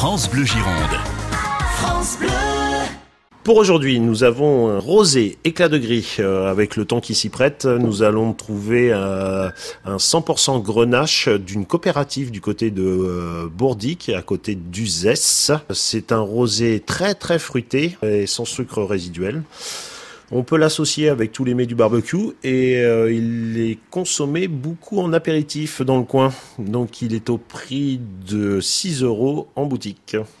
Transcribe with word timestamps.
France 0.00 0.30
Bleu 0.30 0.46
Gironde. 0.46 0.98
France 1.74 2.16
Bleu. 2.18 2.28
Pour 3.44 3.58
aujourd'hui, 3.58 4.00
nous 4.00 4.24
avons 4.24 4.70
un 4.70 4.78
rosé 4.78 5.36
éclat 5.44 5.68
de 5.68 5.76
gris 5.76 6.16
euh, 6.20 6.50
avec 6.50 6.76
le 6.76 6.86
temps 6.86 7.02
qui 7.02 7.14
s'y 7.14 7.28
prête. 7.28 7.66
Nous 7.66 8.02
allons 8.02 8.32
trouver 8.32 8.90
euh, 8.94 9.50
un 9.84 9.96
100% 9.98 10.62
grenache 10.62 11.28
d'une 11.28 11.66
coopérative 11.66 12.30
du 12.30 12.40
côté 12.40 12.70
de 12.70 12.82
euh, 12.82 13.46
Bourdic, 13.52 14.08
à 14.08 14.22
côté 14.22 14.54
d'Uzès. 14.54 15.52
C'est 15.68 16.12
un 16.12 16.20
rosé 16.20 16.80
très 16.80 17.14
très 17.14 17.38
fruité 17.38 17.98
et 18.02 18.26
sans 18.26 18.46
sucre 18.46 18.82
résiduel. 18.82 19.42
On 20.32 20.44
peut 20.44 20.56
l'associer 20.56 21.08
avec 21.08 21.32
tous 21.32 21.44
les 21.44 21.54
mets 21.54 21.66
du 21.66 21.74
barbecue 21.74 22.34
et 22.44 22.76
euh, 22.84 23.12
il 23.12 23.58
est 23.58 23.78
consommé 23.90 24.46
beaucoup 24.46 25.00
en 25.00 25.12
apéritif 25.12 25.82
dans 25.82 25.98
le 25.98 26.04
coin. 26.04 26.32
Donc 26.58 27.02
il 27.02 27.14
est 27.14 27.30
au 27.30 27.36
prix 27.36 28.00
de 28.28 28.60
6 28.60 29.02
euros 29.02 29.48
en 29.56 29.66
boutique. 29.66 30.16